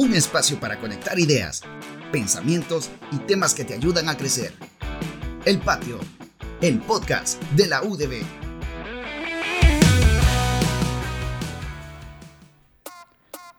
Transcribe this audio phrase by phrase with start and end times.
[0.00, 1.60] un espacio para conectar ideas,
[2.10, 4.54] pensamientos y temas que te ayudan a crecer.
[5.44, 5.98] El Patio,
[6.62, 8.22] el podcast de la UDB.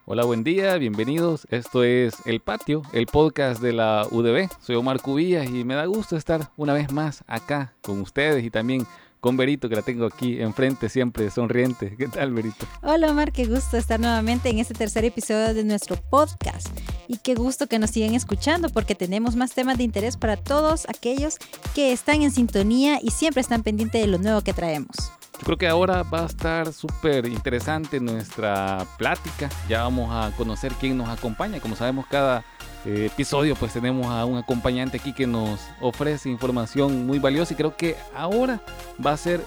[0.05, 1.45] Hola, buen día, bienvenidos.
[1.51, 4.49] Esto es El Patio, el podcast de la UDB.
[4.61, 8.49] Soy Omar Cubillas y me da gusto estar una vez más acá con ustedes y
[8.49, 8.87] también
[9.21, 11.95] con Berito, que la tengo aquí enfrente, siempre sonriente.
[11.95, 12.65] ¿Qué tal, Berito?
[12.81, 16.67] Hola, Omar, qué gusto estar nuevamente en este tercer episodio de nuestro podcast.
[17.07, 20.89] Y qué gusto que nos sigan escuchando porque tenemos más temas de interés para todos
[20.89, 21.37] aquellos
[21.75, 25.11] que están en sintonía y siempre están pendientes de lo nuevo que traemos.
[25.43, 29.49] Creo que ahora va a estar súper interesante nuestra plática.
[29.67, 31.59] Ya vamos a conocer quién nos acompaña.
[31.59, 32.43] Como sabemos, cada
[32.85, 37.57] eh, episodio pues tenemos a un acompañante aquí que nos ofrece información muy valiosa y
[37.57, 38.61] creo que ahora
[39.03, 39.41] va a ser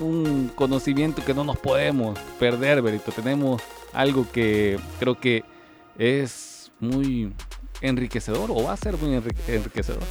[0.00, 3.12] un conocimiento que no nos podemos perder, Berito.
[3.12, 3.62] Tenemos
[3.92, 5.44] algo que creo que
[5.98, 7.32] es muy
[7.84, 10.02] enriquecedor o va a ser muy enriquecedor.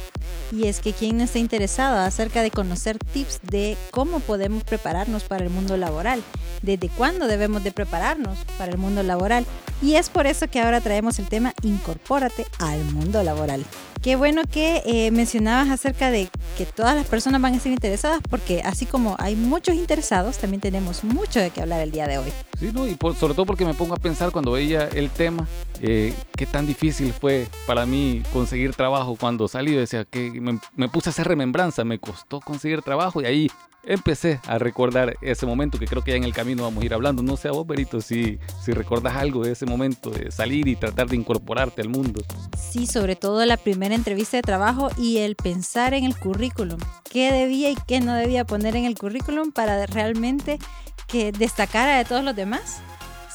[0.52, 5.44] Y es que quien está interesado acerca de conocer tips de cómo podemos prepararnos para
[5.44, 6.22] el mundo laboral,
[6.62, 9.46] desde cuándo debemos de prepararnos para el mundo laboral.
[9.82, 13.64] Y es por eso que ahora traemos el tema Incorpórate al mundo laboral.
[14.04, 18.20] Qué bueno que eh, mencionabas acerca de que todas las personas van a ser interesadas
[18.28, 22.18] porque así como hay muchos interesados, también tenemos mucho de qué hablar el día de
[22.18, 22.30] hoy.
[22.60, 22.86] Sí, ¿no?
[22.86, 25.48] y sobre todo porque me pongo a pensar cuando veía el tema,
[25.80, 29.74] eh, qué tan difícil fue para mí conseguir trabajo cuando salí.
[29.74, 33.50] Decía que me, me puse a hacer remembranza, me costó conseguir trabajo y ahí
[33.86, 36.94] empecé a recordar ese momento que creo que ya en el camino vamos a ir
[36.94, 37.22] hablando.
[37.22, 40.76] No sé a vos, Berito, si, si recordas algo de ese momento de salir y
[40.76, 42.22] tratar de incorporarte al mundo.
[42.58, 46.78] Sí, sobre todo la primera entrevista de trabajo y el pensar en el currículum.
[47.10, 50.58] ¿Qué debía y qué no debía poner en el currículum para realmente
[51.06, 52.80] que destacara de todos los demás?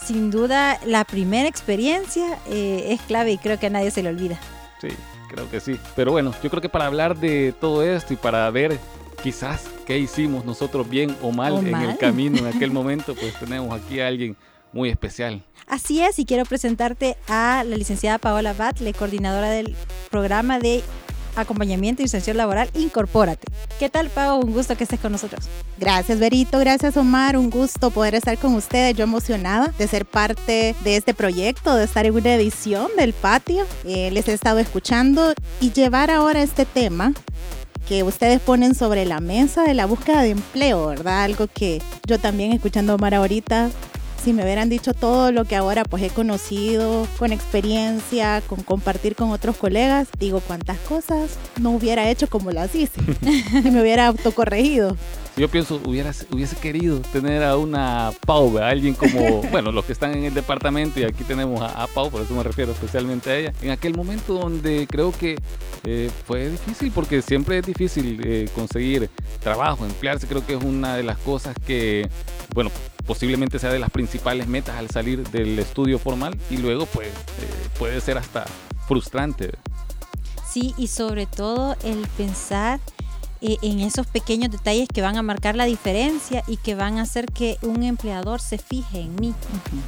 [0.06, 4.10] Sin duda, la primera experiencia eh, es clave y creo que a nadie se le
[4.10, 4.40] olvida.
[4.82, 4.90] Sí,
[5.30, 5.78] creo que sí.
[5.96, 8.80] Pero bueno, yo creo que para hablar de todo esto y para ver
[9.22, 13.74] quizás qué hicimos nosotros bien o mal en el camino en aquel momento, pues tenemos
[13.74, 14.38] aquí a alguien
[14.72, 15.42] muy especial.
[15.66, 19.76] Así es, y quiero presentarte a la licenciada Paola Batle, coordinadora del
[20.12, 20.84] programa de
[21.36, 23.48] acompañamiento y inserción laboral Incorpórate.
[23.80, 24.40] ¿Qué tal, Pau?
[24.40, 25.46] Un gusto que estés con nosotros.
[25.80, 26.60] Gracias, Berito.
[26.60, 27.36] Gracias, Omar.
[27.36, 28.96] Un gusto poder estar con ustedes.
[28.96, 33.66] Yo emocionada de ser parte de este proyecto, de estar en una edición del patio.
[33.86, 37.14] Eh, les he estado escuchando y llevar ahora este tema
[37.88, 41.24] que ustedes ponen sobre la mesa de la búsqueda de empleo, ¿verdad?
[41.24, 43.70] Algo que yo también escuchando a Omar ahorita,
[44.24, 49.16] si me hubieran dicho todo lo que ahora pues he conocido, con experiencia, con compartir
[49.16, 53.02] con otros colegas, digo cuántas cosas no hubiera hecho como las hice,
[53.64, 54.96] si me hubiera autocorregido.
[55.38, 59.94] Yo pienso, hubiera, hubiese querido tener a una Pau, a alguien como, bueno, los que
[59.94, 63.38] están en el departamento y aquí tenemos a, Pau, por eso me refiero especialmente a
[63.38, 65.38] ella, en aquel momento donde creo que
[65.86, 69.10] eh, fue difícil, porque siempre es difícil eh, conseguir
[69.40, 72.10] trabajo, emplearse, creo que es una de las cosas que,
[72.54, 72.70] bueno,
[73.10, 77.70] posiblemente sea de las principales metas al salir del estudio formal y luego pues eh,
[77.80, 78.46] puede ser hasta
[78.88, 79.50] frustrante.
[80.48, 82.80] Sí, y sobre todo el pensar
[83.42, 87.02] eh, en esos pequeños detalles que van a marcar la diferencia y que van a
[87.02, 89.34] hacer que un empleador se fije en mí.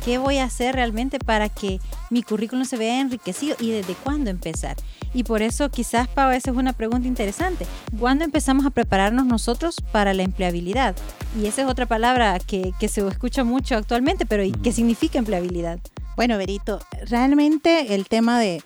[0.04, 4.32] ¿Qué voy a hacer realmente para que mi currículum se vea enriquecido y desde cuándo
[4.32, 4.78] empezar?
[5.14, 7.66] Y por eso quizás, Pau, esa es una pregunta interesante.
[8.00, 10.96] ¿Cuándo empezamos a prepararnos nosotros para la empleabilidad?
[11.40, 15.80] Y esa es otra palabra que, que se escucha mucho actualmente, pero ¿qué significa empleabilidad?
[16.16, 16.80] Bueno, Berito,
[17.10, 18.64] realmente el tema de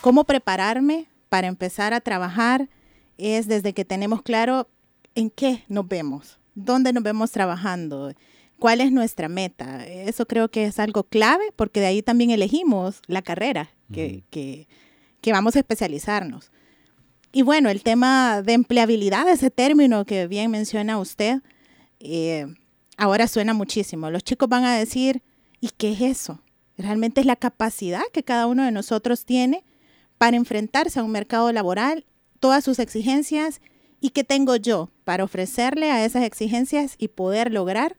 [0.00, 2.68] cómo prepararme para empezar a trabajar
[3.18, 4.68] es desde que tenemos claro
[5.14, 8.12] en qué nos vemos, dónde nos vemos trabajando,
[8.58, 9.86] cuál es nuestra meta.
[9.86, 14.68] Eso creo que es algo clave porque de ahí también elegimos la carrera que, que,
[15.32, 16.50] vamos a especializarnos.
[17.32, 21.42] Y bueno, el tema de empleabilidad, ese término que bien menciona usted,
[22.00, 22.46] eh,
[22.96, 24.10] ahora suena muchísimo.
[24.10, 25.22] Los chicos van a decir,
[25.60, 26.40] ¿y qué es eso?
[26.78, 29.64] Realmente es la capacidad que cada uno de nosotros tiene
[30.18, 32.06] para enfrentarse a un mercado laboral
[32.40, 33.60] todas sus exigencias
[34.00, 37.96] y qué tengo yo para ofrecerle a esas exigencias y poder lograr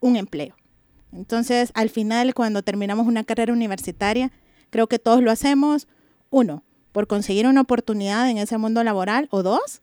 [0.00, 0.56] un empleo.
[1.12, 4.30] Entonces, al final, cuando terminamos una carrera universitaria,
[4.70, 5.88] creo que todos lo hacemos,
[6.30, 6.62] uno,
[6.98, 9.82] por conseguir una oportunidad en ese mundo laboral, o dos,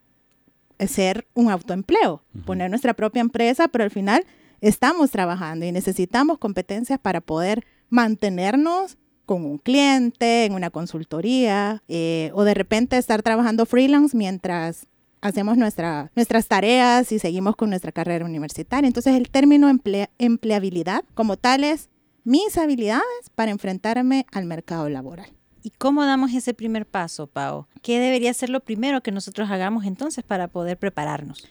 [0.85, 4.25] ser un autoempleo, poner nuestra propia empresa, pero al final
[4.59, 12.31] estamos trabajando y necesitamos competencias para poder mantenernos con un cliente, en una consultoría, eh,
[12.33, 14.85] o de repente estar trabajando freelance mientras
[15.21, 18.87] hacemos nuestra, nuestras tareas y seguimos con nuestra carrera universitaria.
[18.87, 19.69] Entonces el término
[20.17, 21.87] empleabilidad como tal es
[22.25, 25.29] mis habilidades para enfrentarme al mercado laboral.
[25.65, 27.65] ¿Y cómo damos ese primer paso, Pau?
[27.81, 31.43] ¿Qué debería ser lo primero que nosotros hagamos entonces para poder prepararnos?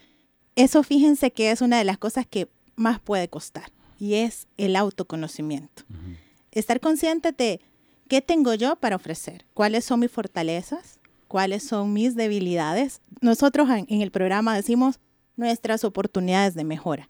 [0.55, 4.77] Eso fíjense que es una de las cosas que más puede costar y es el
[4.77, 5.83] autoconocimiento.
[6.53, 7.61] Estar consciente de
[8.07, 13.01] qué tengo yo para ofrecer, cuáles son mis fortalezas, cuáles son mis debilidades.
[13.21, 15.01] Nosotros en el programa decimos
[15.35, 17.09] nuestras oportunidades de mejora,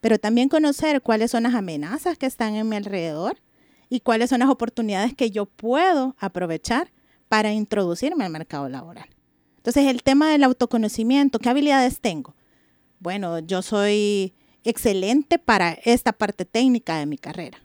[0.00, 3.42] pero también conocer cuáles son las amenazas que están en mi alrededor
[3.88, 6.90] y cuáles son las oportunidades que yo puedo aprovechar
[7.28, 9.08] para introducirme al mercado laboral.
[9.56, 12.34] Entonces, el tema del autoconocimiento, ¿qué habilidades tengo?
[13.00, 14.32] Bueno, yo soy
[14.64, 17.58] excelente para esta parte técnica de mi carrera.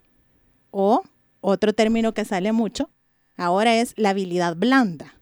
[0.71, 1.03] O
[1.41, 2.89] otro término que sale mucho
[3.38, 5.15] ahora es la habilidad blanda.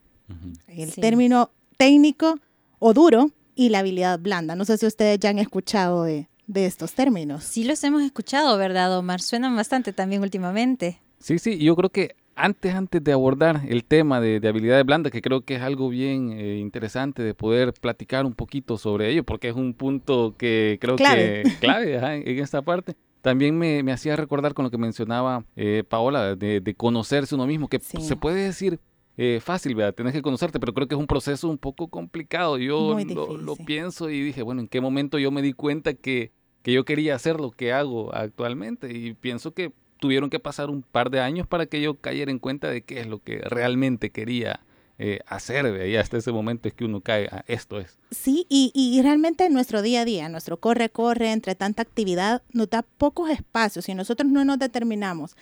[0.67, 2.39] El término técnico
[2.77, 4.55] o duro y la habilidad blanda.
[4.55, 7.43] No sé si ustedes ya han escuchado de, de estos términos.
[7.43, 9.21] Sí los hemos escuchado, ¿verdad, Omar?
[9.21, 10.99] Suenan bastante también últimamente.
[11.19, 15.11] Sí, sí, yo creo que antes, antes de abordar el tema de, de habilidades blandas,
[15.11, 19.23] que creo que es algo bien eh, interesante de poder platicar un poquito sobre ello,
[19.23, 22.95] porque es un punto que creo que clave en, esta parte.
[23.21, 27.45] También me, me, hacía recordar con lo que mencionaba eh, Paola, de, de, conocerse uno
[27.45, 28.79] mismo, que se puede decir
[29.17, 29.93] eh, fácil, ¿verdad?
[29.93, 32.57] Tienes que conocerte, pero creo que es un proceso un poco complicado.
[32.57, 36.31] Yo lo, lo, pienso y dije, bueno, ¿en qué momento yo me di cuenta que
[36.61, 40.81] que yo quería hacer lo que hago actualmente y pienso que tuvieron que pasar un
[40.81, 44.09] par de años para que yo cayera en cuenta de qué es lo que realmente
[44.09, 44.61] quería
[45.01, 47.97] eh, hacer, y hasta ese momento es que uno cae, a esto es.
[48.11, 52.69] Sí, y, y realmente en nuestro día a día, nuestro corre-corre, entre tanta actividad, nos
[52.69, 55.37] da pocos espacios y nosotros no nos determinamos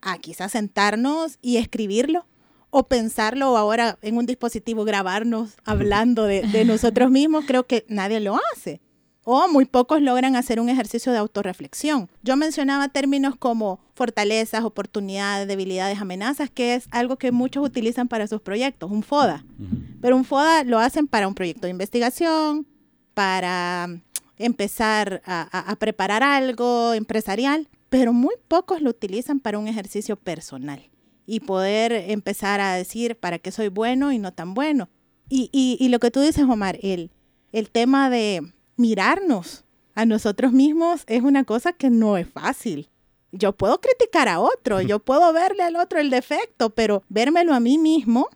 [0.00, 2.24] a quizás sentarnos y escribirlo
[2.70, 7.84] o pensarlo o ahora en un dispositivo grabarnos hablando de, de nosotros mismos, creo que
[7.88, 8.80] nadie lo hace
[9.32, 12.10] o muy pocos logran hacer un ejercicio de autorreflexión.
[12.24, 18.26] Yo mencionaba términos como fortalezas, oportunidades, debilidades, amenazas, que es algo que muchos utilizan para
[18.26, 19.44] sus proyectos, un FODA.
[20.00, 22.66] Pero un FODA lo hacen para un proyecto de investigación,
[23.14, 23.88] para
[24.36, 30.90] empezar a, a preparar algo empresarial, pero muy pocos lo utilizan para un ejercicio personal
[31.24, 34.88] y poder empezar a decir para qué soy bueno y no tan bueno.
[35.28, 37.12] Y, y, y lo que tú dices, Omar, el,
[37.52, 42.88] el tema de mirarnos a nosotros mismos es una cosa que no es fácil.
[43.32, 47.60] Yo puedo criticar a otro, yo puedo verle al otro el defecto, pero vérmelo a
[47.60, 48.28] mí mismo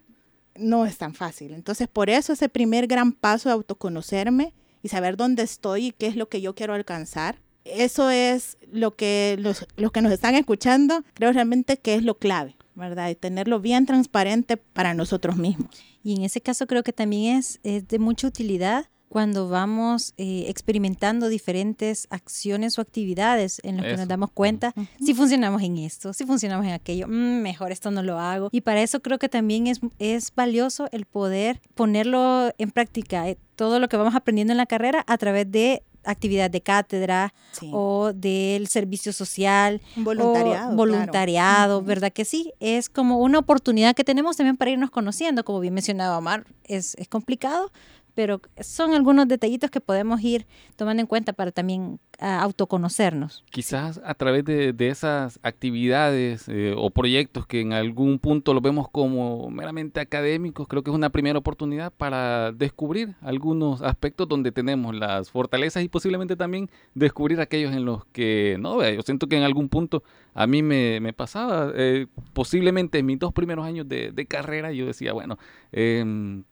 [0.57, 1.53] no es tan fácil.
[1.53, 4.53] Entonces, por eso ese primer gran paso de autoconocerme
[4.83, 8.95] y saber dónde estoy y qué es lo que yo quiero alcanzar, eso es lo
[8.95, 13.09] que los, los que nos están escuchando, creo realmente que es lo clave, ¿verdad?
[13.09, 15.71] Y tenerlo bien transparente para nosotros mismos.
[16.05, 20.47] Y en ese caso creo que también es, es de mucha utilidad cuando vamos eh,
[20.49, 26.13] experimentando diferentes acciones o actividades en las que nos damos cuenta si funcionamos en esto,
[26.13, 28.49] si funcionamos en aquello, mm, mejor esto no lo hago.
[28.51, 33.39] Y para eso creo que también es, es valioso el poder ponerlo en práctica, eh,
[33.55, 37.33] todo lo que vamos aprendiendo en la carrera a través de actividad de cátedra
[37.71, 39.81] o del servicio social.
[39.95, 40.75] Voluntariado.
[40.75, 42.53] voluntariado, ¿verdad que sí?
[42.59, 46.97] Es como una oportunidad que tenemos también para irnos conociendo, como bien mencionaba Omar, es,
[46.97, 47.71] es complicado,
[48.15, 50.47] pero son algunos detallitos que podemos ir
[50.77, 53.45] tomando en cuenta para también autoconocernos.
[53.51, 58.89] Quizás a través de, esas actividades eh, o proyectos que en algún punto lo vemos
[58.91, 64.95] como meramente académicos, creo que es una primera oportunidad para descubrir algunos aspectos donde tenemos
[64.95, 69.43] las fortalezas y posiblemente también descubrir aquellos en los que no, yo siento que en
[69.43, 70.03] algún punto
[70.35, 75.13] a mí me, pasaba, eh, posiblemente en mis dos primeros años de, carrera yo decía,
[75.13, 75.39] bueno,
[75.71, 76.43] em,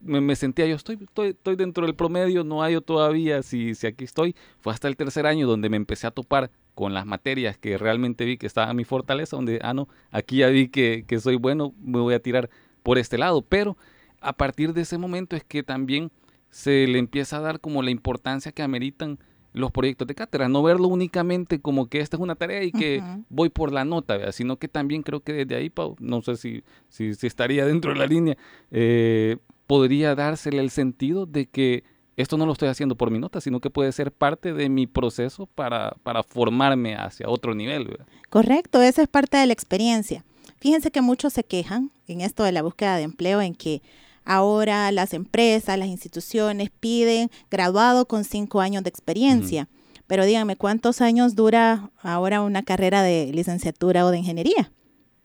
[0.00, 4.34] me, sentía, yo estoy, estoy, dentro del promedio, no hay todavía si, si aquí estoy,
[4.60, 8.26] fue hasta el tercer año donde me empecé a topar con las materias que realmente
[8.26, 11.72] vi que estaba mi fortaleza, donde, ah, no, aquí ya vi que, que soy bueno,
[11.82, 12.50] me voy a tirar
[12.82, 13.40] por este lado.
[13.40, 13.78] Pero
[14.20, 16.12] a partir de ese momento es que también
[16.50, 19.18] se le empieza a dar como la importancia que ameritan
[19.54, 23.02] los proyectos de cátedra, no verlo únicamente como que esta es una tarea y que
[23.30, 26.62] voy por la nota, sino que también creo que desde ahí, Pau, no sé si,
[26.88, 28.36] si, estaría dentro de la línea,
[28.70, 31.84] eh, podría dársele el sentido de que
[32.20, 34.86] esto no lo estoy haciendo por mi nota, sino que puede ser parte de mi
[34.86, 37.98] proceso para, para formarme hacia otro nivel.
[38.28, 40.24] Correcto, esa es parte de la experiencia.
[40.60, 43.82] Fíjense que muchos se quejan en esto de la búsqueda de empleo, en que
[44.24, 49.68] ahora las empresas, las instituciones piden graduado con cinco años de experiencia.
[50.06, 54.72] Pero díganme, ¿cuántos años dura ahora una carrera de licenciatura o de ingeniería?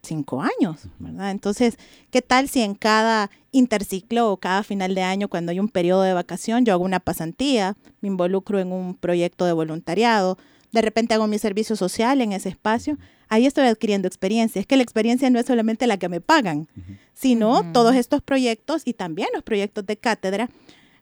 [0.06, 1.32] Cinco años, ¿verdad?
[1.32, 1.78] Entonces,
[2.12, 6.02] ¿qué tal si en cada interciclo o cada final de año, cuando hay un periodo
[6.04, 10.38] de vacación, yo hago una pasantía, me involucro en un proyecto de voluntariado,
[10.72, 12.98] de repente hago mi servicio social en ese espacio,
[13.30, 14.60] ahí estoy adquiriendo experiencia.
[14.60, 16.68] Es que la experiencia no es solamente la que me pagan,
[17.14, 20.50] sino todos estos proyectos y también los proyectos de cátedra.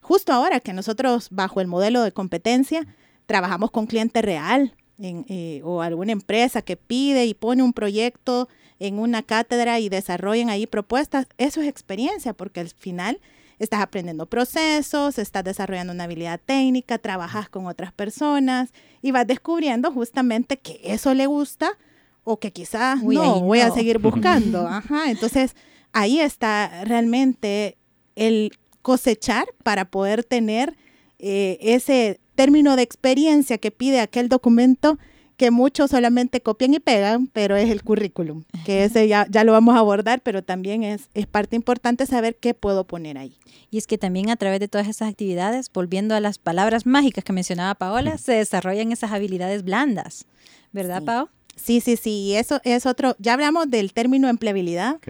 [0.01, 2.85] Justo ahora que nosotros, bajo el modelo de competencia,
[3.25, 8.49] trabajamos con cliente real en, eh, o alguna empresa que pide y pone un proyecto
[8.83, 13.21] en una cátedra y desarrollan ahí propuestas, eso es experiencia, porque al final
[13.57, 19.89] estás aprendiendo procesos, estás desarrollando una habilidad técnica, trabajas con otras personas y vas descubriendo
[19.93, 21.77] justamente que eso le gusta
[22.25, 24.67] o que quizás Uy, no, voy a seguir buscando.
[24.67, 25.55] Ajá, entonces
[25.93, 27.77] ahí está realmente
[28.17, 30.75] el cosechar para poder tener
[31.19, 34.99] eh, ese término de experiencia que pide aquel documento
[35.43, 39.51] que muchos solamente copian y pegan, pero es el currículum, que ese ya, ya lo
[39.51, 43.35] vamos a abordar, pero también es, es parte importante saber qué puedo poner ahí.
[43.69, 47.25] Y es que también a través de todas esas actividades, volviendo a las palabras mágicas
[47.25, 50.27] que mencionaba Paola, se desarrollan esas habilidades blandas.
[50.71, 51.05] ¿Verdad, Sí.
[51.07, 51.29] Pao?
[51.57, 55.01] Sí, sí, sí, y eso es otro, ya hablamos del término empleabilidad,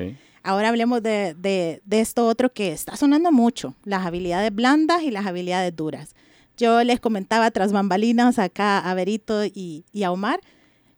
[0.41, 5.11] ahora hablemos de, de, de esto otro que está sonando mucho, las habilidades blandas y
[5.11, 6.15] las habilidades duras.
[6.57, 10.39] Yo les comentaba tras bambalinas acá a Berito y, y a Omar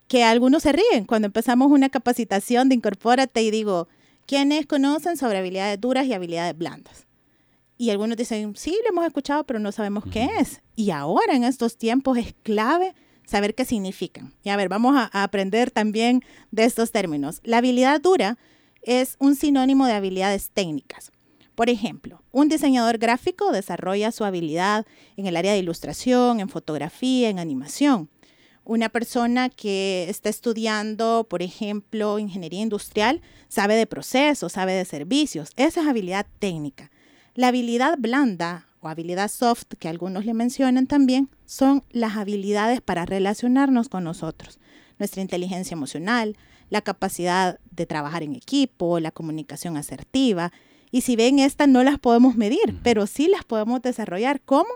[0.08, 3.88] que algunos se ríen cuando empezamos una capacitación de Incorpórate y digo,
[4.26, 7.08] ¿quiénes conocen sobre habilidades duras y habilidades blandas?
[7.78, 10.62] Y algunos dicen, sí, lo hemos escuchado, pero no sabemos qué es.
[10.76, 12.94] Y ahora en estos tiempos es clave
[13.26, 14.34] saber qué significan.
[14.44, 17.42] Y a ver, vamos a, a aprender también de estos términos.
[17.44, 18.38] La habilidad dura
[18.82, 21.12] es un sinónimo de habilidades técnicas.
[21.56, 24.86] Por ejemplo, un diseñador gráfico desarrolla su habilidad
[25.16, 28.10] en el área de ilustración, en fotografía, en animación.
[28.66, 35.52] Una persona que está estudiando, por ejemplo, ingeniería industrial, sabe de procesos, sabe de servicios.
[35.56, 36.92] Esa es habilidad técnica.
[37.36, 43.06] La habilidad blanda o habilidad soft, que algunos le mencionan también, son las habilidades para
[43.06, 44.60] relacionarnos con nosotros.
[44.98, 46.36] Nuestra inteligencia emocional,
[46.70, 50.52] la capacidad de trabajar en equipo, la comunicación asertiva.
[50.96, 54.40] Y si ven, estas no las podemos medir, pero sí las podemos desarrollar.
[54.46, 54.70] ¿Cómo?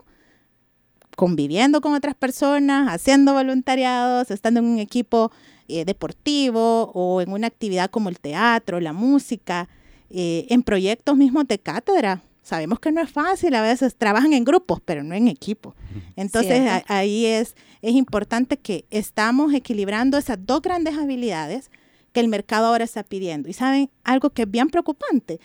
[1.15, 5.31] Conviviendo con otras personas, haciendo voluntariados, estando en un equipo
[5.67, 9.69] eh, deportivo o en una actividad como el teatro, la música,
[10.09, 12.21] eh, en proyectos mismos de cátedra.
[12.41, 15.75] Sabemos que no es fácil, a veces trabajan en grupos, pero no en equipo.
[16.15, 21.69] Entonces a- ahí es, es importante que estamos equilibrando esas dos grandes habilidades
[22.11, 23.49] que el mercado ahora está pidiendo.
[23.49, 25.39] Y saben, algo que es bien preocupante,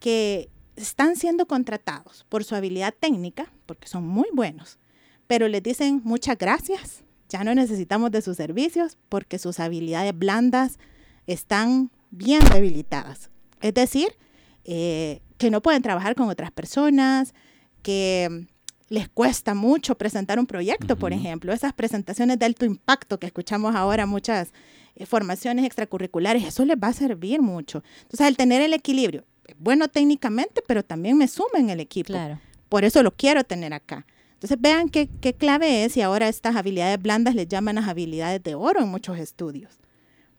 [0.00, 4.78] que están siendo contratados por su habilidad técnica, porque son muy buenos,
[5.26, 10.78] pero les dicen muchas gracias, ya no necesitamos de sus servicios porque sus habilidades blandas
[11.26, 13.30] están bien debilitadas.
[13.60, 14.16] Es decir,
[14.64, 17.34] eh, que no pueden trabajar con otras personas,
[17.82, 18.46] que
[18.88, 23.76] les cuesta mucho presentar un proyecto, por ejemplo, esas presentaciones de alto impacto que escuchamos
[23.76, 24.52] ahora, muchas
[24.96, 27.84] eh, formaciones extracurriculares, eso les va a servir mucho.
[28.02, 29.24] Entonces, al tener el equilibrio,
[29.58, 32.08] bueno técnicamente, pero también me suma en el equipo.
[32.08, 32.38] Claro.
[32.68, 34.06] Por eso lo quiero tener acá.
[34.34, 38.42] Entonces vean qué, qué clave es y ahora estas habilidades blandas les llaman las habilidades
[38.42, 39.78] de oro en muchos estudios,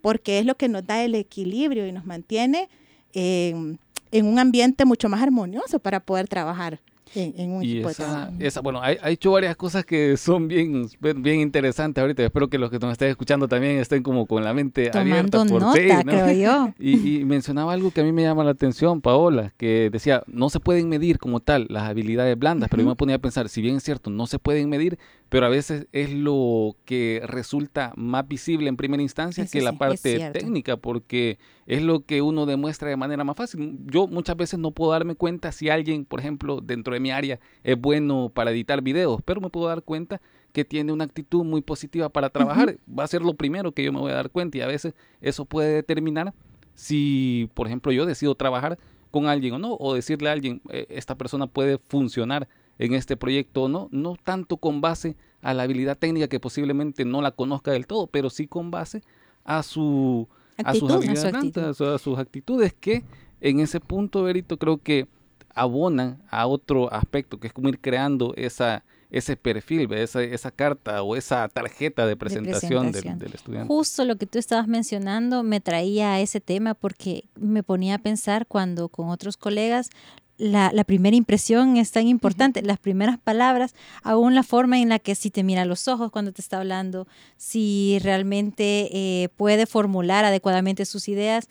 [0.01, 2.67] porque es lo que nos da el equilibrio y nos mantiene
[3.13, 3.79] en,
[4.11, 6.79] en un ambiente mucho más armonioso para poder trabajar
[7.13, 8.33] en, en un Y equipo de esa, trabajo.
[8.39, 10.87] esa, bueno, ha, hecho varias cosas que son bien,
[11.17, 12.23] bien interesantes ahorita.
[12.23, 15.61] Espero que los que nos estén escuchando también estén como con la mente abierta por
[15.61, 16.11] nota, sí, ¿no?
[16.11, 16.73] creo yo.
[16.79, 20.49] Y, y mencionaba algo que a mí me llama la atención, Paola, que decía, no
[20.49, 23.61] se pueden medir como tal las habilidades blandas, pero yo me ponía a pensar, si
[23.61, 24.97] bien es cierto, no se pueden medir,
[25.31, 29.71] pero a veces es lo que resulta más visible en primera instancia Eso que la
[29.71, 33.79] sí, parte técnica, porque es lo que uno demuestra de manera más fácil.
[33.85, 37.39] Yo muchas veces no puedo darme cuenta si alguien, por ejemplo, dentro de mi área
[37.63, 40.19] es bueno para editar videos, pero me puedo dar cuenta
[40.51, 42.77] que tiene una actitud muy positiva para trabajar.
[42.89, 44.95] Va a ser lo primero que yo me voy a dar cuenta y a veces
[45.21, 46.33] eso puede determinar
[46.75, 48.77] si, por ejemplo, yo decido trabajar
[49.11, 52.50] con alguien o no, o decirle a alguien, "Eh, esta persona puede funcionar
[52.81, 57.05] en este proyecto o no, no tanto con base a la habilidad técnica que posiblemente
[57.05, 59.03] no la conozca del todo, pero sí con base
[59.43, 60.27] a su
[60.63, 63.03] a sus Actitud, a su habilidades a sus actitudes que
[63.39, 65.07] en ese punto, Berito, creo que
[65.53, 71.03] abonan a otro aspecto, que es como ir creando esa, ese perfil, esa, esa carta
[71.03, 72.91] o esa tarjeta de presentación.
[72.91, 73.67] Del, estudiante.
[73.67, 78.00] Justo lo que tú estabas mencionando me traía a ese tema porque me ponía a
[78.00, 79.89] pensar cuando con otros colegas
[80.38, 85.00] la, la primera impresión es tan importante, las primeras palabras, aún la forma en la
[85.00, 87.07] que si te mira a los ojos cuando te está hablando,
[87.38, 91.47] si realmente eh, puede formular adecuadamente sus ideas.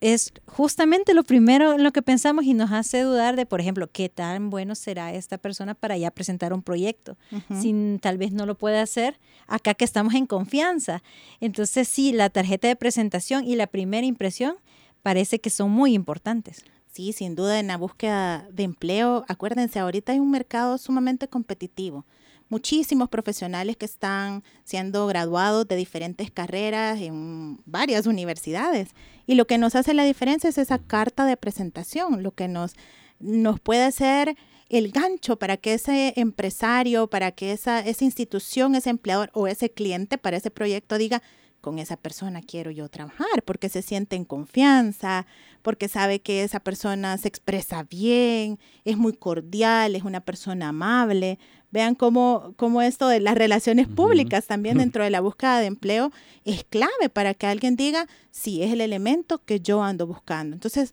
[0.00, 3.88] es justamente lo primero en lo que pensamos y nos hace dudar de, por ejemplo,
[3.90, 7.16] qué tan bueno será esta persona para ya presentar un proyecto.
[7.60, 11.02] Si tal vez no lo puede hacer, acá que estamos en confianza.
[11.40, 14.56] Entonces, sí, la tarjeta de presentación y la primera impresión
[15.02, 16.64] parece que son muy importantes.
[17.00, 22.04] Sí, sin duda en la búsqueda de empleo, acuérdense, ahorita hay un mercado sumamente competitivo
[22.50, 28.90] muchísimos profesionales que están siendo graduados de diferentes carreras en varias universidades.
[29.26, 32.74] Y lo que nos hace la diferencia es esa carta de presentación, lo que nos,
[33.20, 34.36] nos puede hacer
[34.68, 39.70] el gancho para que ese empresario, para que esa, esa institución, ese empleador o ese
[39.70, 41.22] cliente para ese proyecto diga,
[41.60, 45.26] con esa persona quiero yo trabajar, porque se siente en confianza,
[45.62, 51.38] porque sabe que esa persona se expresa bien, es muy cordial, es una persona amable.
[51.70, 56.10] Vean cómo, cómo esto de las relaciones públicas también dentro de la búsqueda de empleo
[56.44, 60.54] es clave para que alguien diga, sí, es el elemento que yo ando buscando.
[60.54, 60.92] Entonces,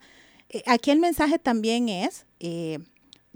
[0.50, 2.26] eh, aquí el mensaje también es...
[2.40, 2.80] Eh,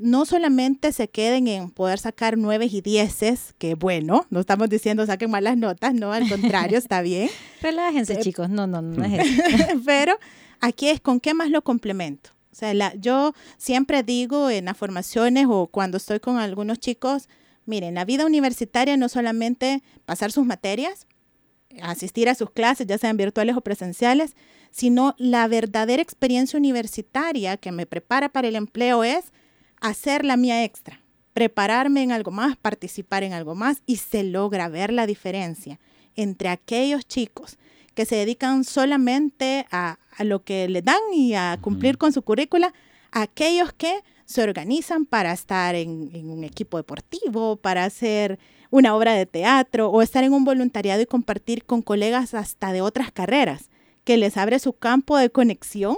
[0.01, 5.05] no solamente se queden en poder sacar nueve y dieces, que bueno, no estamos diciendo
[5.05, 7.29] saquen malas notas, no, al contrario, está bien.
[7.61, 9.65] Relájense, Eh, chicos, no, no, no es eso.
[9.85, 10.17] Pero
[10.59, 12.31] aquí es con qué más lo complemento.
[12.51, 17.29] O sea, la- yo siempre digo en las formaciones o cuando estoy con algunos chicos,
[17.65, 21.07] miren, la vida universitaria no solamente pasar sus materias,
[21.81, 24.35] asistir a sus clases, ya sean virtuales o presenciales,
[24.71, 29.31] sino la verdadera experiencia universitaria que me prepara para el empleo es
[29.81, 31.01] hacer la mía extra,
[31.33, 35.79] prepararme en algo más, participar en algo más y se logra ver la diferencia
[36.15, 37.57] entre aquellos chicos
[37.95, 42.21] que se dedican solamente a, a lo que le dan y a cumplir con su
[42.21, 42.73] currícula,
[43.11, 48.95] a aquellos que se organizan para estar en, en un equipo deportivo, para hacer una
[48.95, 53.11] obra de teatro o estar en un voluntariado y compartir con colegas hasta de otras
[53.11, 53.69] carreras,
[54.05, 55.97] que les abre su campo de conexión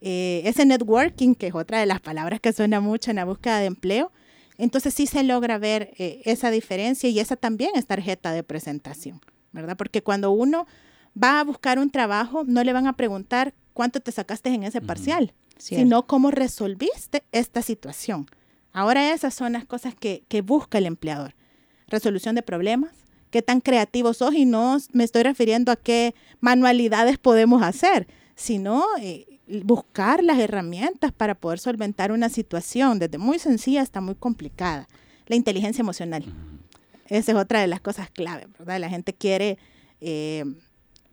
[0.00, 3.58] eh, ese networking, que es otra de las palabras que suena mucho en la búsqueda
[3.58, 4.12] de empleo,
[4.56, 9.20] entonces sí se logra ver eh, esa diferencia y esa también es tarjeta de presentación,
[9.52, 9.76] ¿verdad?
[9.76, 10.66] Porque cuando uno
[11.20, 14.80] va a buscar un trabajo, no le van a preguntar cuánto te sacaste en ese
[14.80, 15.84] parcial, Cierto.
[15.84, 18.26] sino cómo resolviste esta situación.
[18.72, 21.34] Ahora esas son las cosas que, que busca el empleador.
[21.86, 22.90] Resolución de problemas,
[23.30, 28.84] qué tan creativos sos y no me estoy refiriendo a qué manualidades podemos hacer, sino
[29.00, 29.26] eh,
[29.64, 34.88] buscar las herramientas para poder solventar una situación desde muy sencilla hasta muy complicada.
[35.26, 36.24] La inteligencia emocional.
[37.06, 38.80] Esa es otra de las cosas clave, ¿verdad?
[38.80, 39.58] La gente quiere
[40.00, 40.44] eh,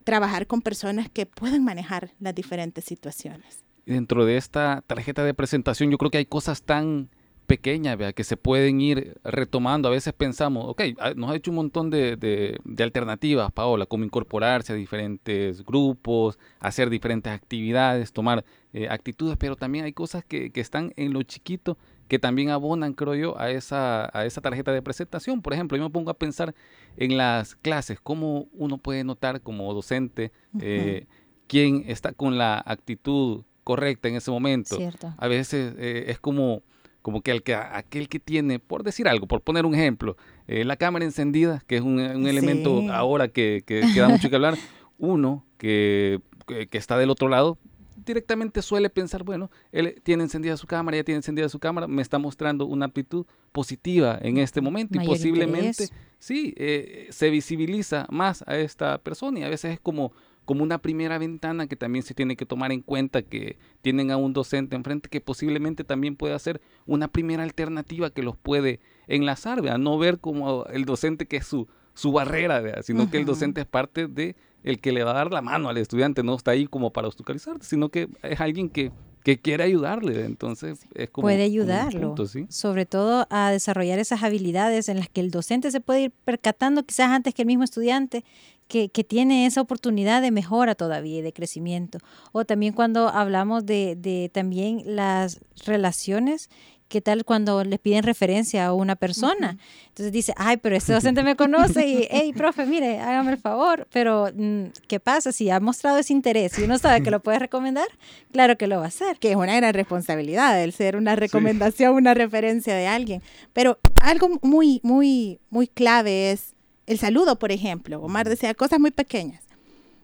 [0.04, 3.64] trabajar con personas que pueden manejar las diferentes situaciones.
[3.86, 7.08] Dentro de esta tarjeta de presentación yo creo que hay cosas tan
[7.46, 8.12] pequeñas ¿vea?
[8.12, 9.88] que se pueden ir retomando.
[9.88, 13.86] A veces pensamos, ok, ah, nos ha hecho un montón de, de- de alternativas, Paola,
[13.86, 20.24] como incorporarse a diferentes grupos, hacer diferentes actividades, tomar eh, actitudes, pero también hay cosas
[20.24, 21.78] que, que están en lo chiquito
[22.08, 25.42] que también abonan, creo yo, a esa, a esa tarjeta de presentación.
[25.42, 26.54] Por ejemplo, yo me pongo a pensar
[26.96, 30.30] en las clases, cómo uno puede notar como docente
[30.60, 31.06] eh,
[31.48, 34.76] quién está con la actitud correcta en ese momento.
[34.76, 35.12] Cierto.
[35.18, 36.62] A veces eh, es como,
[37.06, 40.16] como que, el que aquel que tiene, por decir algo, por poner un ejemplo,
[40.48, 42.88] eh, la cámara encendida, que es un, un elemento Sí.
[42.90, 44.56] ahora que, que, que da mucho que hablar,
[44.98, 47.58] uno que, que, está del otro lado
[48.04, 52.02] directamente suele pensar, bueno, él tiene encendida su cámara, ya tiene encendida su cámara, me
[52.02, 55.92] está mostrando una actitud positiva en este momento y posiblemente, interés.
[56.18, 60.10] sí, eh, se visibiliza más a esta persona y a veces es como,
[60.46, 64.16] como una primera ventana que también se tiene que tomar en cuenta que tienen a
[64.16, 69.60] un docente enfrente que posiblemente también puede ser una primera alternativa que los puede enlazar,
[69.60, 69.76] ¿vea?
[69.76, 72.82] no ver como el docente que es su, su barrera, ¿vea?
[72.82, 75.68] sino que el docente es parte de el que le va a dar la mano
[75.68, 78.92] al estudiante, no está ahí como para obstaculizar, sino que es alguien que,
[79.26, 82.46] que quiere ayudarle, entonces es como puede como ayudarlo, punto, ¿sí?
[82.48, 86.84] sobre todo a desarrollar esas habilidades en las que el docente se puede ir percatando
[86.84, 88.24] quizás antes que el mismo estudiante
[88.68, 91.98] que, que tiene esa oportunidad de mejora todavía y de crecimiento.
[92.30, 96.48] O también cuando hablamos de, de también las relaciones,
[96.88, 99.58] ¿qué tal cuando les piden referencia a una persona?
[99.88, 103.86] Entonces dice, ay, pero este docente me conoce y, hey, profe, mire, hágame el favor,
[103.92, 105.32] pero mm, ¿qué pasa?
[105.32, 107.88] Si ha mostrado ese interés y uno sabe que lo puede recomendar,
[108.32, 109.18] claro que lo va a hacer.
[109.18, 113.22] que es una gran responsabilidad el ser una recomendación, una referencia de alguien.
[113.52, 116.54] Pero algo muy, muy, muy clave es
[116.86, 118.00] el saludo, por ejemplo.
[118.00, 119.42] Omar decía cosas muy pequeñas.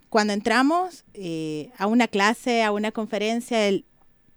[0.09, 3.85] Cuando entramos eh, a una clase, a una conferencia, el-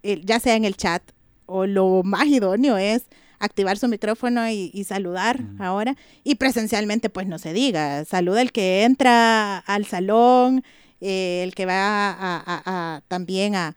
[0.03, 1.01] el- ya sea en el chat
[1.45, 3.03] o lo más idóneo es
[3.39, 5.95] activar su micrófono y, y saludar ahora.
[6.23, 8.05] Y presencialmente, pues no se diga.
[8.05, 10.63] Saluda el que entra al salón
[11.01, 13.75] eh, el que va a, también a,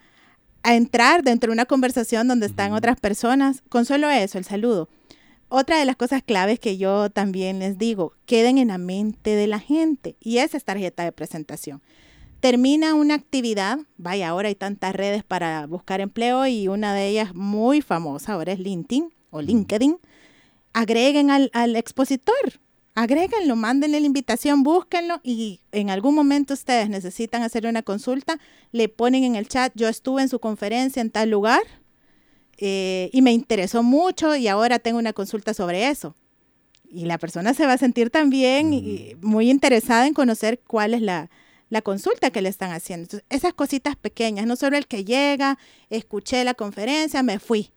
[0.64, 4.88] entrar dentro de una conversación donde están otras personas, con solo eso, el saludo.
[5.48, 9.46] Otra de las cosas claves que yo también les digo, queden en la mente de
[9.46, 11.82] la gente y esa es tarjeta de presentación.
[12.40, 17.34] Termina una actividad, vaya, ahora hay tantas redes para buscar empleo y una de ellas
[17.34, 19.98] muy famosa ahora es LinkedIn o LinkedIn.
[20.72, 22.60] Agreguen al, al expositor,
[22.94, 28.38] agréguenlo, mándenle la invitación, búsquenlo y en algún momento ustedes necesitan hacer una consulta,
[28.70, 31.62] le ponen en el chat, yo estuve en su conferencia en tal lugar
[32.56, 36.14] eh, y me interesó mucho y ahora tengo una consulta sobre eso.
[36.88, 41.28] Y la persona se va a sentir también muy interesada en conocer cuál es la,
[41.70, 43.04] la consulta que le están haciendo.
[43.04, 45.58] Entonces, esas cositas pequeñas, no solo el que llega,
[45.90, 47.72] escuché la conferencia, me fui.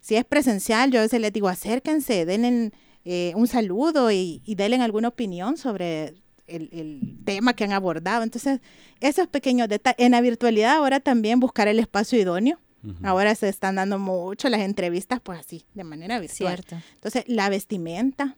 [0.00, 2.72] Si es presencial, yo a veces les digo, acérquense, denle
[3.04, 6.14] eh, un saludo y, y denle alguna opinión sobre
[6.46, 8.22] el, tema que han abordado.
[8.22, 8.60] Entonces,
[9.00, 9.98] esos pequeños detalles.
[9.98, 12.58] En la virtualidad ahora también buscar el espacio idóneo.
[13.02, 16.62] Ahora se están dando mucho las entrevistas, pues así, de manera virtual.
[16.92, 18.36] Entonces, la vestimenta,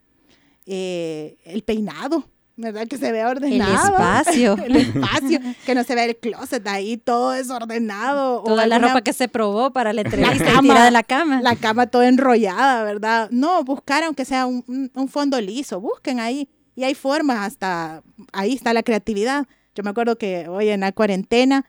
[0.66, 2.86] eh, el peinado, ¿verdad?
[2.88, 3.86] Que se vea ordenado.
[3.86, 4.56] El espacio.
[4.64, 8.42] el espacio, que no se vea el closet ahí todo desordenado.
[8.42, 11.40] Toda la ropa que se probó para la entrevista la de la cama.
[11.42, 13.28] La cama toda enrollada, ¿verdad?
[13.30, 16.48] No, buscar aunque sea un, un fondo liso, busquen ahí.
[16.74, 19.46] Y hay formas hasta, ahí está la creatividad.
[19.74, 21.64] Yo me acuerdo que hoy en la cuarentena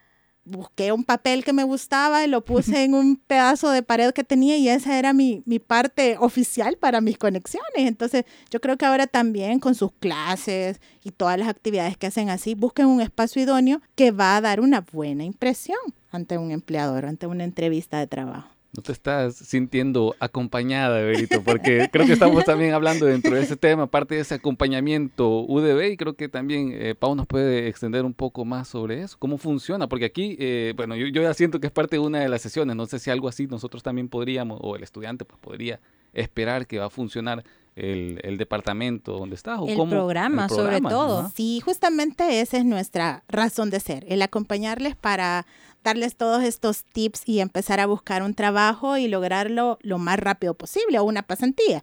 [0.48, 4.24] busqué un papel que me gustaba y lo puse en un pedazo de pared que
[4.24, 7.68] tenía y esa era mi, mi, parte oficial para mis conexiones.
[7.76, 12.30] Entonces, yo creo que ahora también con sus clases y todas las actividades que hacen
[12.30, 15.80] así, busquen un espacio idóneo que va a dar una buena impresión
[16.12, 21.90] ante un empleador, ante una entrevista de trabajo no te estás sintiendo acompañada, Berito, porque
[21.92, 25.98] creo que estamos también hablando dentro de ese tema, parte de ese acompañamiento UDB, y
[25.98, 29.90] creo que también eh, Pau nos puede extender un poco más sobre eso, cómo funciona,
[29.90, 32.76] porque aquí, eh, bueno, yo, ya siento que es parte de una de las sesiones,
[32.76, 35.80] no sé si algo así nosotros también podríamos, o el estudiante pues podría
[36.14, 37.44] esperar que va a funcionar
[37.76, 39.60] el, departamento donde está.
[39.60, 41.32] ¿o el, programa, sobre todo.
[41.36, 45.48] Sí, justamente esa es nuestra razón de ser, el acompañarles para
[45.88, 50.54] darles todos estos tips y empezar a buscar un trabajo y lograrlo lo más rápido
[50.54, 51.82] posible o una pasantía.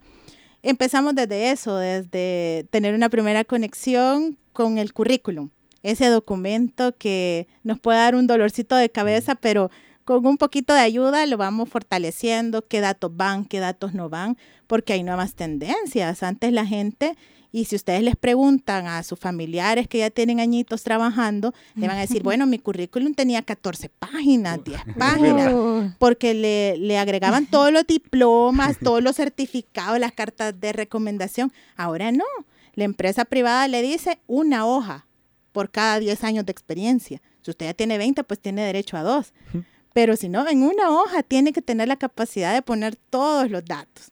[0.62, 5.48] Empezamos desde eso, desde tener una primera conexión con el currículum,
[5.82, 9.70] ese documento que nos puede dar un dolorcito de cabeza, pero
[10.04, 14.36] con un poquito de ayuda lo vamos fortaleciendo, qué datos van, qué datos no van,
[14.66, 16.22] porque hay nuevas tendencias.
[16.22, 17.16] Antes la gente
[17.54, 21.98] y si ustedes les preguntan a sus familiares que ya tienen añitos trabajando, le van
[21.98, 27.70] a decir, bueno, mi currículum tenía 14 páginas, 10 páginas, porque le, le agregaban todos
[27.70, 31.52] los diplomas, todos los certificados, las cartas de recomendación.
[31.76, 32.24] Ahora no.
[32.74, 35.06] La empresa privada le dice una hoja
[35.52, 37.22] por cada 10 años de experiencia.
[37.42, 39.32] Si usted ya tiene 20, pues tiene derecho a dos.
[39.92, 43.64] Pero si no, en una hoja tiene que tener la capacidad de poner todos los
[43.64, 44.10] datos.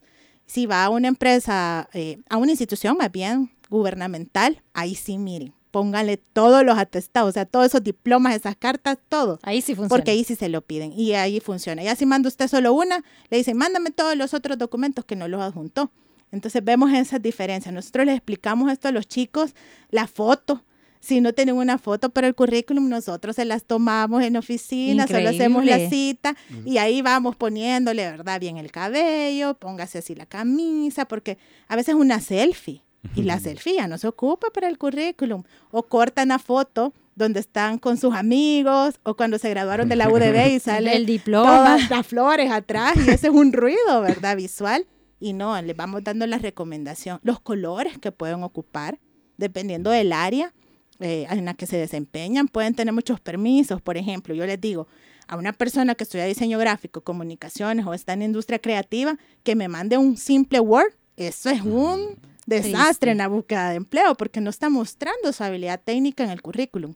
[0.53, 5.51] Si va a una empresa, eh, a una institución más bien gubernamental, ahí sí, miren,
[5.71, 9.39] pónganle todos los atestados, o sea, todos esos diplomas, esas cartas, todo.
[9.41, 9.89] Ahí sí funciona.
[9.89, 11.81] Porque ahí sí se lo piden y ahí funciona.
[11.81, 15.27] Ya si manda usted solo una, le dicen, mándame todos los otros documentos que no
[15.27, 15.89] los adjuntó.
[16.31, 17.73] Entonces vemos esas diferencias.
[17.73, 19.55] Nosotros les explicamos esto a los chicos,
[19.89, 20.63] la foto,
[21.03, 25.29] si no tienen una foto para el currículum, nosotros se las tomamos en oficina, solo
[25.29, 26.33] hacemos la cita
[26.65, 28.39] y ahí vamos poniéndole, ¿verdad?
[28.39, 31.37] Bien el cabello, póngase así la camisa, porque
[31.67, 32.83] a veces una selfie
[33.15, 37.41] y la selfie ya no se ocupa para el currículum o cortan la foto donde
[37.41, 41.79] están con sus amigos o cuando se graduaron de la UDB y sale el diploma,
[41.89, 44.37] las flores atrás y ese es un ruido, ¿verdad?
[44.37, 44.87] Visual.
[45.19, 48.99] Y no, le vamos dando la recomendación, los colores que pueden ocupar
[49.35, 50.53] dependiendo del área
[50.99, 53.81] eh, en la que se desempeñan pueden tener muchos permisos.
[53.81, 54.87] Por ejemplo, yo les digo
[55.27, 59.67] a una persona que estudia diseño gráfico, comunicaciones o está en industria creativa, que me
[59.67, 60.93] mande un simple Word.
[61.17, 65.81] Eso es un desastre en la búsqueda de empleo porque no está mostrando su habilidad
[65.83, 66.95] técnica en el currículum.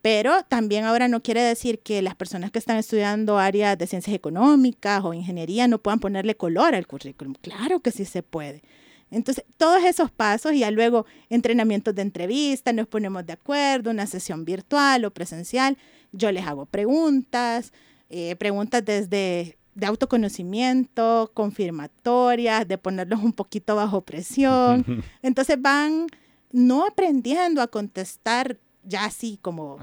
[0.00, 4.14] Pero también ahora no quiere decir que las personas que están estudiando áreas de ciencias
[4.14, 7.34] económicas o ingeniería no puedan ponerle color al currículum.
[7.40, 8.62] Claro que sí se puede.
[9.10, 14.06] Entonces, todos esos pasos y ya luego entrenamientos de entrevista, nos ponemos de acuerdo, una
[14.06, 15.78] sesión virtual o presencial,
[16.12, 17.72] yo les hago preguntas,
[18.10, 24.84] eh, preguntas desde de autoconocimiento, confirmatorias, de ponerlos un poquito bajo presión.
[25.22, 26.08] Entonces van
[26.50, 29.78] no aprendiendo a contestar ya así como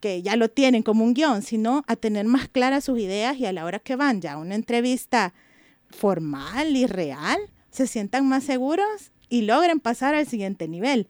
[0.00, 3.44] que ya lo tienen como un guion, sino a tener más claras sus ideas y
[3.44, 5.34] a la hora que van ya a una entrevista
[5.90, 7.38] formal y real,
[7.74, 11.08] se sientan más seguros y logren pasar al siguiente nivel.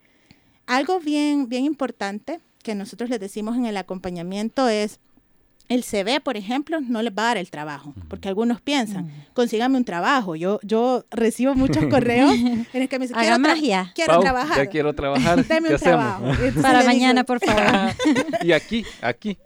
[0.64, 4.98] Algo bien, bien importante que nosotros les decimos en el acompañamiento es,
[5.68, 9.78] el CV, por ejemplo, no les va a dar el trabajo, porque algunos piensan, consígame
[9.78, 10.36] un trabajo.
[10.36, 13.90] Yo, yo recibo muchos correos en los que me dicen, quiero, magia.
[13.94, 14.56] quiero Pau, trabajar.
[14.58, 15.44] Ya quiero trabajar.
[15.48, 16.24] Deme ¿Qué un trabajo.
[16.60, 17.94] Para digo- mañana, por favor.
[18.42, 19.38] y aquí, aquí.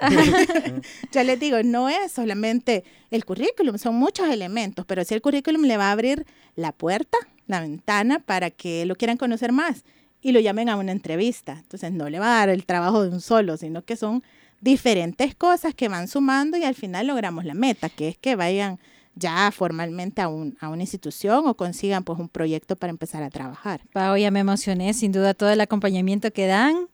[1.12, 5.62] Yo les digo, no es solamente el currículum, son muchos elementos, pero sí el currículum
[5.62, 6.26] le va a abrir
[6.56, 9.84] la puerta, la ventana para que lo quieran conocer más
[10.20, 11.52] y lo llamen a una entrevista.
[11.60, 14.22] Entonces no le va a dar el trabajo de un solo, sino que son
[14.60, 18.78] diferentes cosas que van sumando y al final logramos la meta, que es que vayan
[19.14, 23.30] ya formalmente a, un, a una institución o consigan pues un proyecto para empezar a
[23.30, 23.80] trabajar.
[23.92, 26.88] Pau, ya me emocioné, sin duda todo el acompañamiento que dan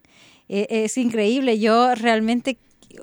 [0.48, 1.58] eh, es increíble.
[1.58, 2.58] Yo realmente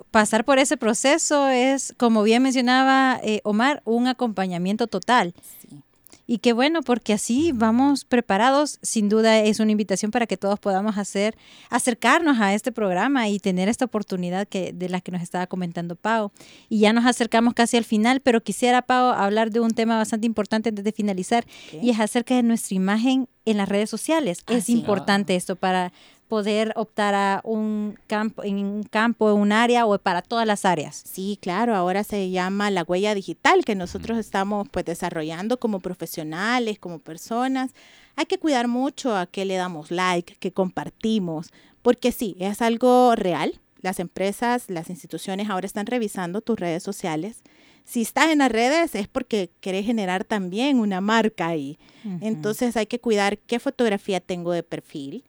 [0.10, 5.34] pasar por ese proceso es, como bien mencionaba eh, Omar, un acompañamiento total.
[5.62, 5.84] Sí.
[6.32, 8.80] Y qué bueno, porque así vamos preparados.
[8.82, 11.36] Sin duda es una invitación para que todos podamos hacer,
[11.70, 15.98] acercarnos a este programa y tener esta oportunidad que, de la que nos estaba comentando
[15.98, 16.32] Pau.
[16.70, 20.26] Y ya nos acercamos casi al final, pero quisiera, Pau, hablar de un tema bastante
[20.26, 21.46] importante antes de finalizar,
[21.82, 24.44] y es acerca de nuestra imagen en las redes sociales.
[24.48, 24.72] Ah, es sí.
[24.72, 25.91] importante esto para
[26.32, 30.63] poder optar a un campo, en un campo, en un área o para todas las
[30.63, 31.04] áreas.
[31.06, 36.80] Sí, claro, ahora se llama la huella digital que nosotros estamos pues desarrollando como profesionales,
[36.80, 37.72] como personas.
[38.15, 43.13] Hay que cuidar mucho a qué le damos like, qué compartimos, porque sí, es algo
[43.17, 43.60] real.
[43.82, 47.41] Las empresas, las instituciones ahora están revisando tus redes sociales.
[47.84, 51.78] Si estás en las redes es porque querés generar también una marca ahí.
[52.22, 55.26] Entonces hay que cuidar qué fotografía tengo de perfil,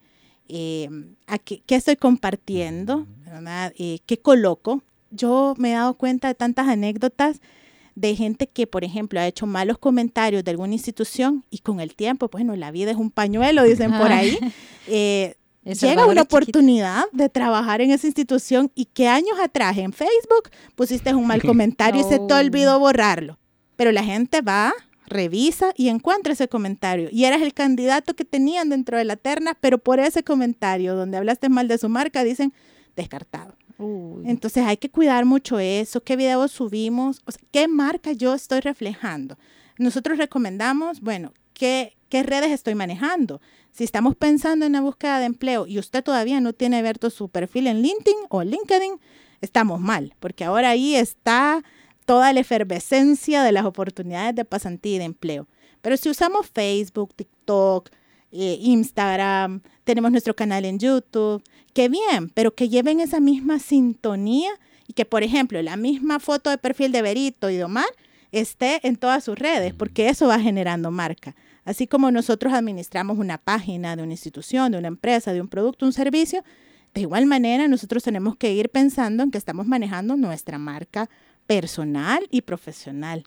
[0.48, 0.88] eh,
[1.26, 3.72] a qué, qué estoy compartiendo, ¿verdad?
[3.78, 4.83] Eh, qué coloco.
[5.11, 7.40] Yo me he dado cuenta de tantas anécdotas
[7.94, 11.94] de gente que, por ejemplo, ha hecho malos comentarios de alguna institución y con el
[11.94, 14.38] tiempo, bueno, la vida es un pañuelo, dicen por ahí.
[14.87, 16.37] eh, llega una es chiquito.
[16.37, 21.42] oportunidad de trabajar en esa institución y que años atrás en Facebook pusiste un mal
[21.46, 23.38] comentario y se te olvidó borrarlo.
[23.76, 24.72] Pero la gente va,
[25.07, 27.09] revisa y encuentra ese comentario.
[27.11, 31.17] Y eras el candidato que tenían dentro de la terna, pero por ese comentario donde
[31.17, 32.53] hablaste mal de su marca, dicen
[32.97, 33.57] descartado.
[33.79, 34.25] Uy.
[34.27, 38.61] Entonces hay que cuidar mucho eso, qué videos subimos, o sea, qué marca yo estoy
[38.61, 39.38] reflejando.
[39.79, 43.41] Nosotros recomendamos, bueno, qué, qué redes estoy manejando.
[43.73, 47.29] Si estamos pensando en la búsqueda de empleo y usted todavía no tiene abierto su
[47.29, 49.01] perfil en LinkedIn o LinkedIn,
[49.41, 51.65] estamos mal, porque ahora ahí está
[52.05, 55.47] toda la efervescencia de las oportunidades de pasantía y de empleo.
[55.81, 57.91] Pero si usamos Facebook, TikTok,
[58.31, 61.43] eh, Instagram, tenemos nuestro canal en YouTube,
[61.75, 64.51] qué bien, pero que lleven esa misma sintonía
[64.87, 67.87] y que, por ejemplo, la misma foto de perfil de Berito y de Omar
[68.31, 71.35] esté en todas sus redes, porque eso va generando marca.
[71.65, 75.85] Así como nosotros administramos una página de una institución, de una empresa, de un producto,
[75.85, 76.43] un servicio,
[76.95, 81.09] de igual manera nosotros tenemos que ir pensando en que estamos manejando nuestra marca
[81.46, 83.24] personal y profesional.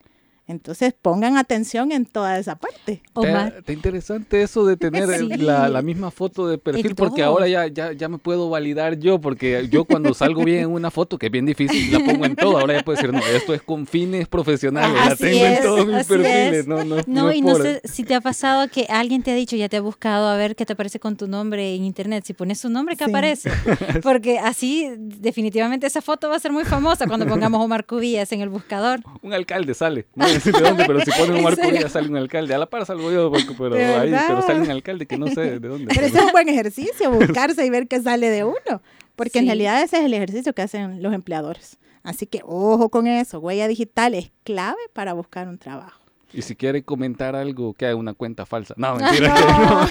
[0.48, 3.02] Entonces pongan atención en toda esa parte.
[3.14, 3.48] Omar.
[3.48, 5.28] Está, está interesante eso de tener Sí.
[5.38, 9.20] la, la misma foto de perfil, porque ahora ya, ya, ya me puedo validar yo,
[9.20, 12.36] porque yo cuando salgo bien en una foto, que es bien difícil, la pongo en
[12.36, 12.60] todo.
[12.60, 15.64] Ahora ya puedo decir, no, esto es con fines profesionales, la Así tengo es, en
[15.64, 16.54] todos mis así perfiles.
[16.54, 16.68] es.
[16.68, 19.36] No, no, No, es y no sé si te ha pasado que alguien te ha
[19.36, 22.24] dicho, ya te ha buscado a ver qué te aparece con tu nombre en internet.
[22.26, 23.10] Si pones tu nombre, ¿qué Sí.
[23.10, 23.50] aparece?
[24.04, 28.42] Porque así, definitivamente, esa foto va a ser muy famosa cuando pongamos Omar Cubillas en
[28.42, 29.00] el buscador.
[29.24, 32.08] Un alcalde sale, no decir de dónde, pero si ponen un ¿En marco ya sale
[32.10, 32.54] un alcalde.
[32.54, 35.60] A la par salgo yo, pero, ¿De ahí, pero sale un alcalde que no sé
[35.60, 35.93] de dónde.
[35.93, 38.82] Pero ese es un buen ejercicio, buscarse y ver qué sale de uno.
[39.15, 41.78] Porque en realidad ese es el ejercicio que hacen los empleadores.
[42.04, 43.39] Así que ojo con eso.
[43.39, 46.00] Huella digital es clave para buscar un trabajo.
[46.36, 48.74] Y si quiere comentar algo, que haga una cuenta falsa.
[48.78, 49.30] No, mentira.
[49.30, 49.88] No.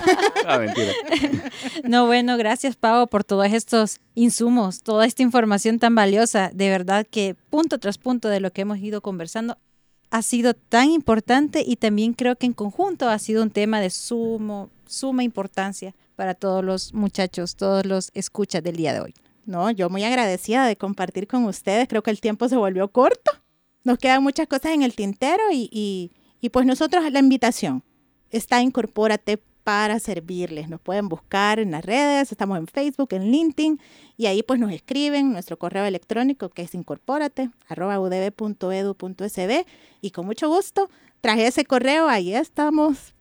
[0.47, 0.93] Ah, mentira.
[1.85, 6.51] No, bueno, gracias Pau por todos estos insumos, toda esta información tan valiosa.
[6.53, 9.57] De verdad que punto tras punto de lo que hemos ido conversando
[10.15, 13.91] ha sido tan importante y también creo que en conjunto ha sido un tema de
[13.91, 19.15] sumo, suma importancia para todos los muchachos, todos los escuchas del día de hoy.
[19.45, 21.89] No, yo muy agradecida de compartir con ustedes.
[21.89, 23.33] Creo que el tiempo se volvió corto.
[23.83, 27.83] Nos quedan muchas cosas en el tintero y, y, y pues nosotros la invitación
[28.31, 30.69] está Incorpórate para servirles.
[30.69, 33.81] Nos pueden buscar en las redes, estamos en Facebook, en LinkedIn
[34.17, 39.67] y ahí pues nos escriben nuestro correo electrónico que es incorpórate arroba udb.edu.sb
[40.03, 40.91] y con mucho gusto
[41.23, 43.15] traje ese correo, ahí estamos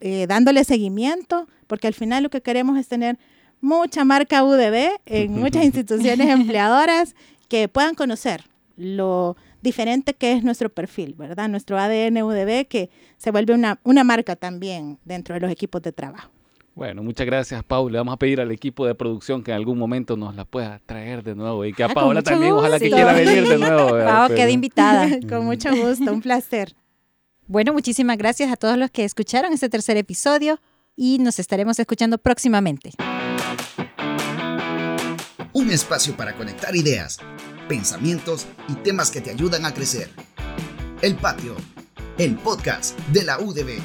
[0.00, 3.18] eh, dándole seguimiento porque al final lo que queremos es tener
[3.60, 7.14] mucha marca UDB en muchas instituciones empleadoras
[7.48, 8.44] que puedan conocer
[8.76, 11.48] lo diferente que es nuestro perfil, ¿verdad?
[11.48, 15.92] Nuestro ADN UDB que se vuelve una, una marca también dentro de los equipos de
[15.92, 16.30] trabajo.
[16.74, 17.98] Bueno, muchas gracias, Paula.
[17.98, 21.22] Vamos a pedir al equipo de producción que en algún momento nos la pueda traer
[21.22, 22.96] de nuevo y que a Ah, Paula también, ojalá que gusto.
[22.96, 23.88] quiera venir de nuevo.
[23.90, 25.08] Pau, Pero- queda invitada.
[25.28, 26.74] Con mucho gusto, un placer.
[27.46, 30.60] Bueno, muchísimas gracias a todos los que escucharon este tercer episodio
[30.96, 32.92] y nos estaremos escuchando próximamente.
[35.52, 37.18] Un espacio para conectar ideas,
[37.70, 40.10] pensamientos y temas que te ayudan a crecer.
[41.02, 41.54] El Patio,
[42.18, 43.78] el podcast de la UDB.